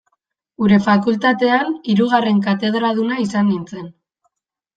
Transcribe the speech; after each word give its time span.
Gure 0.61 0.77
fakultatean, 0.85 1.69
hirugarren 1.95 2.41
katedraduna 2.47 3.21
izan 3.27 3.49
nintzen. 3.53 3.87